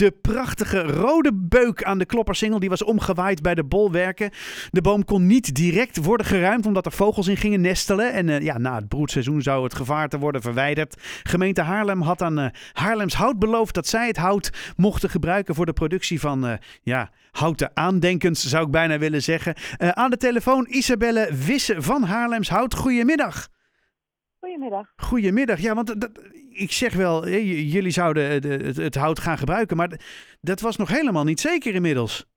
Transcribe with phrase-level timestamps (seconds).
[0.00, 4.30] De prachtige rode beuk aan de kloppersingel die was omgewaaid bij de bolwerken.
[4.70, 8.12] De boom kon niet direct worden geruimd omdat er vogels in gingen nestelen.
[8.12, 11.02] En uh, ja, na het broedseizoen zou het gevaarte worden verwijderd.
[11.22, 15.66] Gemeente Haarlem had aan uh, Haarlems Hout beloofd dat zij het hout mochten gebruiken voor
[15.66, 19.54] de productie van uh, ja, houten aandenkens, zou ik bijna willen zeggen.
[19.78, 22.74] aan de telefoon Isabelle Wisse van Haarlems Hout.
[22.74, 23.48] Goedemiddag.
[24.40, 24.92] Goedemiddag.
[24.96, 25.60] Goedemiddag.
[25.60, 26.10] Ja, want dat,
[26.50, 30.00] ik zeg wel, jullie zouden het, het, hout gaan gebruiken, maar
[30.40, 32.28] dat was nog helemaal niet zeker inmiddels.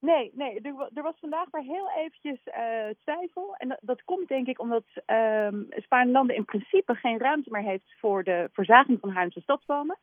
[0.00, 2.54] Nee, nee, er, er was vandaag maar heel eventjes uh,
[3.02, 3.54] twijfel.
[3.56, 7.94] En dat, dat, komt denk ik omdat um, Spaanlanden in principe geen ruimte meer heeft
[8.00, 9.98] voor de verzaging van Haarlemse stadsbomen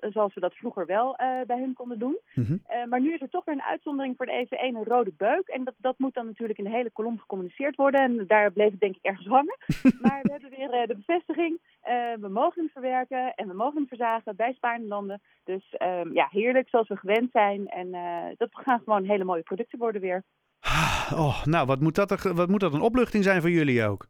[0.00, 2.18] zoals we dat vroeger wel uh, bij hun konden doen.
[2.34, 2.52] Mhm.
[2.52, 5.48] uh, maar nu is er toch weer een uitzondering voor de even een rode beuk.
[5.48, 8.00] En dat, dat moet dan natuurlijk in de hele kolom gecommuniceerd worden.
[8.00, 9.56] En daar bleef het denk ik ergens hangen.
[10.02, 11.60] maar we hebben weer uh, de bevestiging.
[12.20, 15.20] we mogen hem verwerken en we mogen hem verzagen bij Spaarnlanden.
[15.44, 17.68] Dus um, ja, heerlijk zoals we gewend zijn.
[17.68, 17.90] En
[18.36, 20.24] dat gaan gewoon hele mooie producten worden weer.
[21.12, 24.06] Oh, nou, wat moet, dat er, wat moet dat een opluchting zijn voor jullie ook?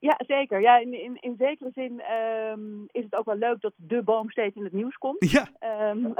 [0.00, 0.60] Ja, zeker.
[0.60, 2.02] Ja, in, in, in zekere zin
[2.52, 5.30] um, is het ook wel leuk dat de boom steeds in het nieuws komt.
[5.30, 5.48] Ja.
[5.90, 6.14] Um,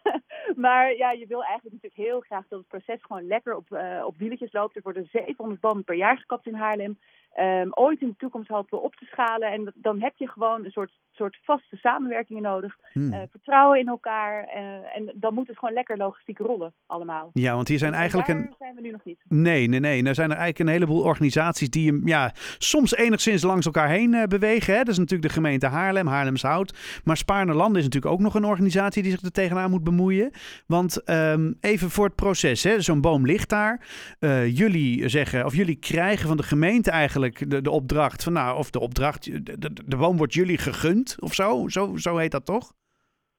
[0.64, 4.02] maar ja, je wil eigenlijk natuurlijk heel graag dat het proces gewoon lekker op, uh,
[4.06, 4.76] op wieletjes loopt.
[4.76, 6.98] Er worden 700 bomen per jaar gekapt in Haarlem.
[7.38, 9.52] Um, ooit in de toekomst hopen we op te schalen.
[9.52, 12.76] En dan heb je gewoon een soort, soort vaste samenwerkingen nodig.
[12.92, 13.12] Hmm.
[13.12, 14.44] Uh, vertrouwen in elkaar.
[14.44, 17.30] Uh, en dan moet het gewoon lekker logistiek rollen, allemaal.
[17.32, 18.54] Ja, want hier zijn eigenlijk een.
[18.58, 19.18] zijn we nu nog niet.
[19.28, 20.02] Nee, nee, nee.
[20.02, 24.22] Nou zijn er eigenlijk een heleboel organisaties die ja, soms enigszins langs elkaar heen uh,
[24.22, 24.72] bewegen.
[24.72, 24.78] Hè?
[24.78, 27.00] Dat is natuurlijk de gemeente Haarlem, Haarlems Hout.
[27.04, 30.30] Maar Spaarne is natuurlijk ook nog een organisatie die zich er tegenaan moet bemoeien.
[30.66, 33.86] Want um, even voor het proces, zo'n boom ligt daar.
[34.46, 38.70] jullie zeggen, of jullie krijgen van de gemeente eigenlijk de, de opdracht van nou, of
[38.70, 41.68] de opdracht, de, de, de boom wordt jullie gegund of zo?
[41.68, 42.72] Zo, zo heet dat toch?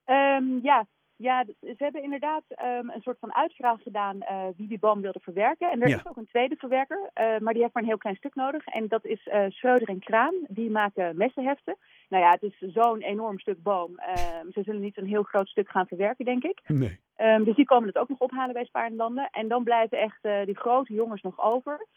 [0.06, 0.88] Um, ja.
[1.16, 5.20] ja, ze hebben inderdaad um, een soort van uitvraag gedaan uh, wie die boom wilde
[5.22, 5.72] verwerken.
[5.72, 5.96] En er ja.
[5.96, 8.66] is ook een tweede verwerker, uh, maar die heeft maar een heel klein stuk nodig.
[8.66, 10.34] En dat is uh, Schreuder en Kraan.
[10.48, 11.78] Die maken messenheften.
[12.10, 13.92] Nou ja, het is zo'n enorm stuk boom.
[13.92, 16.62] Um, ze zullen niet een heel groot stuk gaan verwerken, denk ik.
[16.68, 17.00] Nee.
[17.44, 19.30] dus die komen het ook nog ophalen bij Spaarnlanden.
[19.32, 21.88] En dan blijven echt die grote jongens nog over.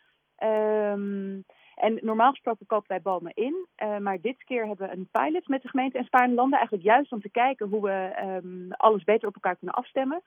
[0.42, 1.44] Um,
[1.76, 3.66] en normaal gesproken kopen wij bomen in.
[3.82, 6.58] Uh, maar dit keer hebben we een pilot met de gemeente en Spaarnlanden.
[6.58, 10.22] Eigenlijk juist om te kijken hoe we um, alles beter op elkaar kunnen afstemmen.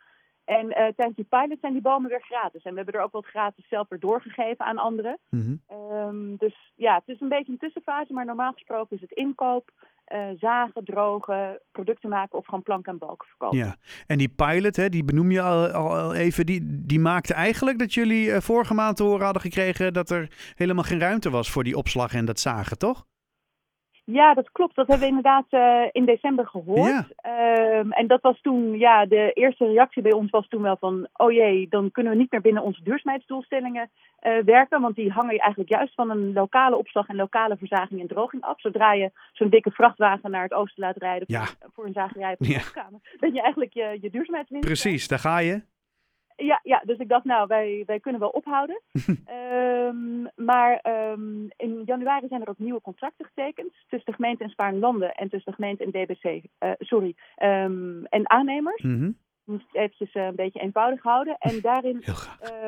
[0.58, 2.64] En uh, tijdens die pilot zijn die bomen weer gratis.
[2.64, 5.18] En we hebben er ook wat gratis zelf weer doorgegeven aan anderen.
[5.30, 5.88] Mm -hmm.
[5.88, 8.14] um, dus ja, het is een beetje een tussenfase.
[8.14, 9.72] Maar normaal gesproken is het inkoop,
[10.14, 13.58] uh, zagen, drogen, producten maken of gewoon plank en balken verkopen.
[13.58, 13.76] Ja,
[14.08, 17.94] en die pilot, hè, die benoem je al, al even, die, die maakte eigenlijk dat
[17.94, 21.64] jullie uh, vorige maand te horen hadden gekregen dat er helemaal geen ruimte was voor
[21.64, 23.06] die opslag en dat zagen, toch?
[24.12, 24.75] Ja, dat klopt.
[24.75, 27.06] Dat hebben we inderdaad uh, in december gehoord.
[27.22, 27.80] Ja.
[27.80, 31.08] Um, en dat was toen, ja, de eerste reactie bij ons was toen wel van,
[31.14, 33.90] oh jee, dan kunnen we niet meer binnen onze duurzaamheidsdoelstellingen
[34.24, 34.81] uh, werken.
[34.81, 38.59] Want die hangen eigenlijk juist van een lokale opslag en lokale verzaging en droging af.
[38.59, 41.46] Zodra je zo'n dikke vrachtwagen naar het oosten laat rijden ja.
[41.46, 42.90] voor, voor, een zagerij op de ja.
[43.19, 45.62] dat je eigenlijk je, je duurzaamheidswinst Precies, daar ga je.
[46.39, 48.81] Ja, ja, dus ik dacht, nou, wij, wij kunnen wel ophouden.
[49.88, 54.50] um, maar um, in januari zijn er ook nieuwe contracten getekend tussen de gemeente en
[54.50, 58.81] Spaarnlanden en tussen de gemeente en DBC, uh, sorry, um, en aannemers.
[58.81, 59.17] Mm -hmm.
[59.44, 61.35] Moest het eventjes uh, een beetje eenvoudig houden.
[61.39, 62.03] En daarin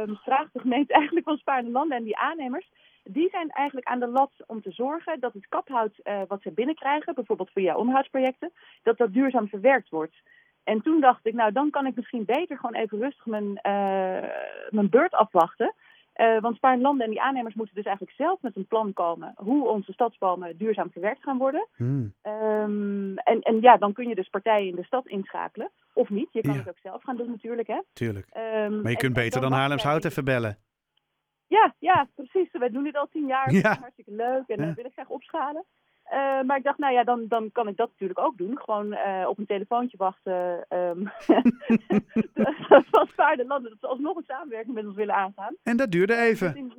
[0.06, 2.70] vraagt de gemeente eigenlijk van Spaarnlanden en die aannemers
[3.04, 6.52] die zijn eigenlijk aan de lat om te zorgen dat het kaphout uh, wat ze
[6.52, 8.52] binnenkrijgen, bijvoorbeeld via onderhoudsprojecten,
[8.84, 10.16] dat dat duurzaam verwerkt wordt.
[10.64, 14.30] En toen dacht ik, nou dan kan ik misschien beter gewoon even rustig mijn, uh,
[14.70, 15.74] mijn beurt afwachten.
[16.16, 19.68] Uh, want Spaarnlanden en die aannemers moeten dus eigenlijk zelf met een plan komen hoe
[19.68, 21.68] onze stadsbomen duurzaam verwerkt gaan worden.
[21.76, 22.14] Hmm.
[22.24, 25.72] Um, en, en ja, dan kun je dus partijen in de stad inschakelen.
[25.94, 26.60] Of niet, je kan ja.
[26.60, 27.68] het ook zelf gaan doen natuurlijk.
[27.68, 27.82] Hè?
[27.94, 28.28] Tuurlijk.
[28.38, 30.58] Um, maar je kunt en, beter dan Haarlems Hout even bellen.
[31.48, 32.52] Ja, ja, precies.
[32.52, 33.52] Wij doen dit al tien jaar.
[33.52, 33.78] Ja.
[33.80, 34.68] Hartstikke leuk en ja.
[34.70, 35.66] uh, wil ik graag opschalen.
[36.12, 38.60] Uh, maar ik dacht, nou ja, dan, dan kan ik dat natuurlijk ook doen.
[38.60, 40.40] Gewoon uh, op een telefoontje wachten.
[40.92, 41.12] Um,
[42.92, 45.56] van paardenlanden, dat ze alsnog een samenwerking met ons willen aangaan.
[45.64, 46.74] En dat duurde even.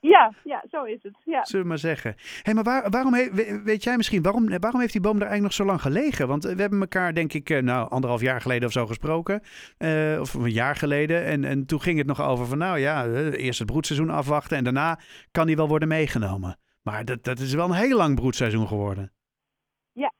[0.00, 1.16] Ja, ja, zo is het.
[1.24, 1.44] Ja.
[1.44, 2.14] Zullen we maar zeggen.
[2.42, 3.12] hey, maar waar, waarom
[3.64, 6.28] weet jij misschien, waarom, waarom heeft die boom er eigenlijk nog zo lang gelegen?
[6.28, 9.42] Want we hebben elkaar, denk ik, nou, anderhalf jaar geleden of zo gesproken.
[9.78, 11.24] Uh, of een jaar geleden.
[11.24, 14.56] En, en toen ging het nog over van, nou ja, eerst het broedseizoen afwachten.
[14.56, 14.98] En daarna
[15.30, 16.58] kan die wel worden meegenomen.
[16.86, 19.12] Maar dat, dat is wel een heel lang broedseizoen geworden.
[19.92, 20.12] Ja,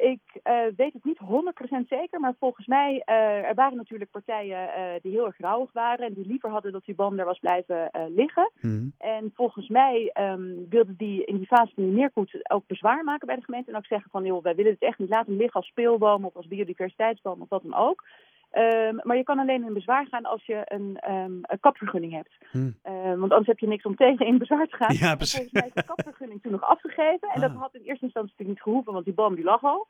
[0.00, 4.58] ik eh, weet het niet 100% zeker, maar volgens mij uh, er waren natuurlijk partijen
[4.58, 7.38] uh, die heel erg rauwig waren en die liever hadden dat die boom daar was
[7.38, 8.50] blijven liggen.
[8.60, 8.92] Hmm.
[8.98, 13.26] En volgens mij um, wilden die in die fase van die neerkoet ook bezwaar maken
[13.26, 15.60] bij de gemeente en ook zeggen van joh, wij willen het echt niet laten liggen
[15.60, 18.04] als speelboom of als biodiversiteitsboom of wat dan ook.
[18.52, 22.36] Um, maar je kan alleen in bezwaar gaan als je een, um, een kapvergunning hebt.
[22.50, 22.74] Hmm.
[22.84, 24.94] Um, want anders heb je niks om tegen in bezwaar te gaan.
[24.94, 25.34] Ja, precies.
[25.34, 27.28] Volgens mij is de kapvergunning toen nog afgegeven.
[27.28, 27.60] En dat Ah.
[27.60, 29.86] had in eerste instantie natuurlijk niet gehoeven, want die boom die lag al.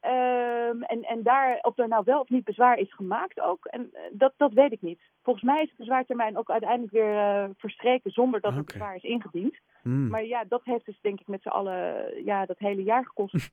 [0.00, 3.90] Ehm, en, en daar, of er nou wel of niet bezwaar is gemaakt ook, en,
[3.92, 5.00] eh, dat, dat weet ik niet.
[5.22, 8.60] Volgens mij is de bezwaartermijn ook uiteindelijk weer eh, verstreken zonder dat Oké.
[8.60, 9.56] het bezwaar is ingediend.
[9.84, 10.08] Hmm.
[10.08, 13.34] Maar ja, dat heeft dus denk ik met z'n allen ja, dat hele jaar gekost.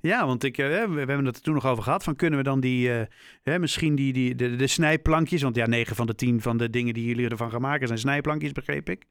[0.00, 2.04] Ja, want ik, eh, we, we hebben het er toen nog over gehad.
[2.04, 3.06] Van kunnen we dan die, eh,
[3.42, 5.42] hè, misschien die, die, de, de snijplankjes.
[5.42, 7.98] Want ja, 9 van de 10 van de dingen die jullie ervan gaan maken zijn
[7.98, 9.04] snijplankjes, begreep ik.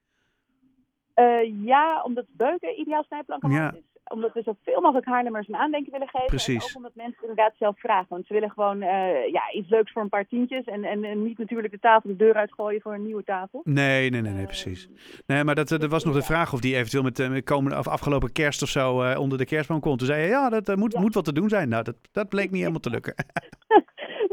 [1.14, 3.74] Eh, ja, omdat beuken ideaal snijplanken Ja.
[3.74, 3.82] is.
[4.08, 6.28] Omdat we zoveel mogelijk Haarlemmers een aandenken willen geven.
[6.28, 6.64] Precies.
[6.64, 8.06] En ook omdat mensen inderdaad zelf vragen.
[8.10, 10.66] Want ze willen gewoon eh, ja, iets leuks voor een paar tientjes.
[10.66, 13.62] En, en, en niet natuurlijk de tafel de deur uitgooien voor een nieuwe tafel.
[13.64, 14.90] Nee, nee, nee, nee precies.
[15.26, 17.78] Nee, maar dat, eh, dat was nog de vraag of die eventueel met de komende,
[17.78, 19.98] of afgelopen kerst of zo eh, onder de kerstboom kon.
[19.98, 21.00] Toen zei je, ja, dat eh, moet, Ja.
[21.00, 21.70] moet wat te doen zijn.
[21.70, 23.14] Nou, dat, dat bleek niet helemaal te lukken.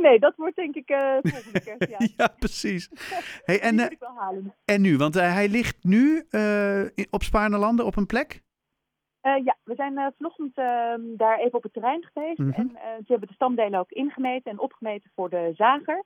[0.05, 1.91] nee, dat wordt denk ik eh volgende kerst.
[1.91, 2.09] Ja.
[2.17, 2.91] ja, precies.
[3.45, 3.87] Hey, en, eh,
[4.65, 4.97] en nu?
[4.97, 8.43] Want eh, hij ligt nu eh, op Spaarnelanden op een plek?
[9.25, 12.39] Eh, ja, we zijn eh, vanochtend ehm, daar even op het terrein geweest.
[12.39, 12.51] Mhm.
[12.51, 16.05] En eh, ze hebben de stamdelen ook ingemeten en opgemeten voor de zager.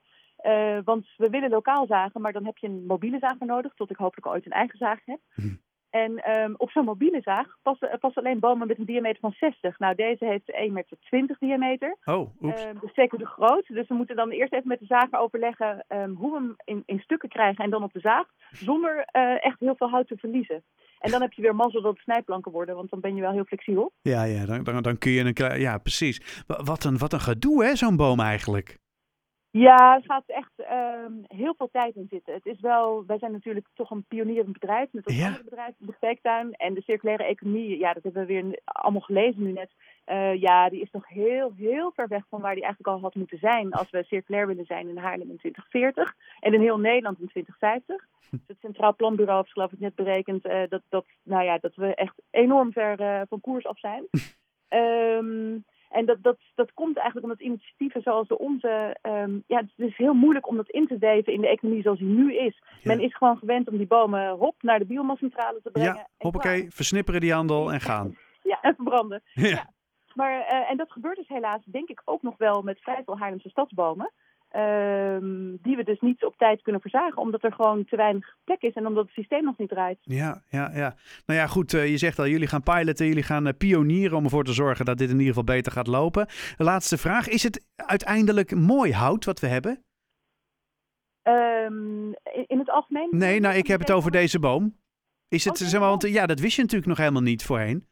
[0.83, 3.73] Want we willen lokaal zagen, maar dan heb je een mobiele zager nodig.
[3.73, 5.19] Tot ik hopelijk ooit een eigen zaag heb.
[5.35, 5.55] Mhm.
[5.89, 9.79] En ehm, op zo'n mobiele zaag passen, eh, alleen bomen met een diameter van 60.
[9.79, 10.71] Nou, deze heeft 1,20
[11.09, 11.97] meter diameter.
[12.05, 12.63] Oh, oeps.
[12.63, 13.67] Ehm, dus zeker te groot.
[13.67, 16.83] Dus we moeten dan eerst even met de zager overleggen ehm, hoe we hem in,
[16.85, 18.27] in stukken krijgen en dan op de zaag.
[18.51, 20.63] Zonder eh, echt heel veel hout te verliezen.
[20.99, 23.31] En dan heb je weer mazzel dat het snijplanken worden, want dan ben je wel
[23.31, 23.91] heel flexibel.
[24.01, 25.59] Ja, ja dan, dan, dan kun je een.
[25.59, 26.43] Ja, precies.
[26.47, 28.77] Wa- Wat een, wat een gedoe, hè, zo'n boom eigenlijk.
[29.51, 32.33] Ja, er gaat echt ehm, heel veel tijd in zitten.
[32.33, 35.25] Het is wel, wij zijn natuurlijk toch een pionierend bedrijf met een Ja.
[35.25, 36.53] andere bedrijf, de Beektuin.
[36.53, 39.71] En de circulaire economie, ja, dat hebben we weer allemaal gelezen nu net.
[40.05, 43.15] Eh, ja, die is nog heel, heel ver weg van waar die eigenlijk al had
[43.15, 47.19] moeten zijn als we circulair willen zijn in Haarlem in 2040 en in heel Nederland
[47.19, 48.07] in 2050.
[48.29, 51.75] Dus het Centraal Planbureau heeft geloof ik net berekend eh, dat, dat, nou ja, dat
[51.75, 54.07] we echt enorm ver eh, van koers af zijn.
[54.67, 55.57] Ehm,
[55.89, 58.97] en dat, dat, dat komt eigenlijk omdat initiatieven zoals de onze...
[59.01, 61.99] ehm, ja, het is heel moeilijk om dat in te weven in de economie zoals
[61.99, 62.61] die nu is.
[62.65, 62.77] Ja.
[62.83, 65.95] Men is gewoon gewend om die bomen hop naar de biomascentrale te brengen.
[65.95, 66.71] Ja, hoppakee, klaar.
[66.71, 68.15] versnipperen die handel en gaan.
[68.43, 69.21] Ja, en verbranden.
[69.33, 69.69] Ja.
[70.13, 73.17] Maar, eh, en dat gebeurt dus helaas, denk ik, ook nog wel met vrij veel
[73.17, 74.11] Haarlemse stadsbomen.
[74.49, 78.61] Ehm, die we dus niet op tijd kunnen verzagen, omdat er gewoon te weinig plek
[78.61, 79.97] is en omdat het systeem nog niet draait.
[80.01, 80.95] Ja, ja, ja.
[81.25, 84.23] Nou ja, goed, eh, je zegt al, jullie gaan piloten, jullie gaan eh, pionieren om
[84.23, 86.27] ervoor te zorgen dat dit in ieder geval beter gaat lopen.
[86.57, 89.83] De laatste vraag, is het uiteindelijk mooi hout wat we hebben?
[91.21, 93.07] Ehm, in, in het algemeen?
[93.11, 94.77] Nee, nou, ik heb het over deze boom.
[95.27, 97.43] Is het, Oh, zeg maar, want eh, ja, dat wist je natuurlijk nog helemaal niet
[97.43, 97.87] voorheen.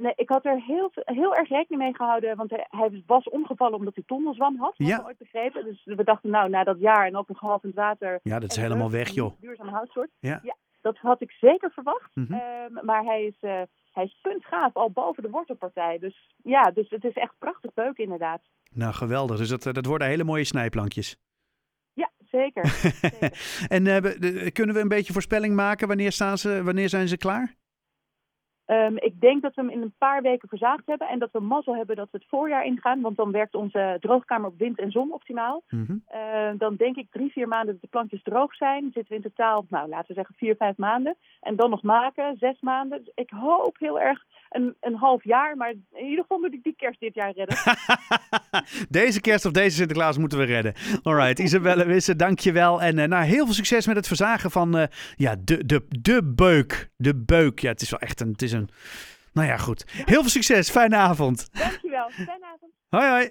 [0.00, 3.94] Nee, ik had er heel, heel erg rekening mee gehouden, want hij, was omgevallen omdat
[3.94, 4.98] hij tondelzwam had, had Ja.
[5.00, 5.64] ik ooit begrepen.
[5.64, 8.20] Dus we dachten, nou, na dat jaar en ook nog half in het water...
[8.22, 9.40] Ja, dat is helemaal weg, een joh.
[9.40, 10.10] Duurzame houtsoort.
[10.20, 10.42] Ja.
[10.80, 12.10] dat had ik zeker verwacht.
[12.14, 13.62] Ehm, maar hij is, eh
[13.92, 15.98] hij is puntgaaf, al boven de wortelpartij.
[15.98, 18.40] Dus ja, dus het is echt prachtig beuk inderdaad.
[18.70, 19.38] Nou, geweldig.
[19.38, 21.16] Dus dat, eh, dat worden hele mooie snijplankjes.
[21.92, 22.66] Ja, zeker.
[23.00, 23.66] zeker.
[23.68, 25.88] En eh, kunnen we een beetje voorspelling maken?
[25.88, 27.54] Wanneer, staan ze, wanneer zijn ze klaar?
[28.70, 31.40] Ehm, ik denk dat we hem in een paar weken verzaagd hebben en dat we
[31.40, 33.00] mazzel hebben dat we het voorjaar ingaan.
[33.00, 35.62] Want dan werkt onze droogkamer op wind en zon optimaal.
[35.70, 35.96] Mhm.
[36.06, 38.82] Eh, dan denk ik drie, vier maanden dat de plankjes droog zijn.
[38.82, 41.16] Zitten we in totaal, nou laten we zeggen vier, vijf maanden.
[41.40, 43.04] En dan nog maken, zes maanden.
[43.04, 45.56] Dus ik hoop heel erg een, een half jaar.
[45.56, 47.56] Maar in ieder geval moet ik die kerst dit jaar redden.
[49.00, 50.74] deze kerst of deze Sinterklaas moeten we redden.
[51.02, 52.82] Alright, Isabelle Wisse, dankjewel.
[52.82, 56.32] En eh, nou, heel veel succes met het verzagen van eh, ja, de, de, de
[56.34, 56.90] beuk.
[56.96, 57.58] De beuk.
[57.58, 58.32] Ja, het is wel echt een...
[58.32, 58.68] Het is een
[59.32, 59.84] nou ja, goed.
[59.92, 60.70] Heel veel succes.
[60.70, 61.48] Fijne avond.
[61.52, 62.10] Dankjewel.
[62.10, 62.72] Fijne avond.
[62.88, 63.30] Hoi, hoi.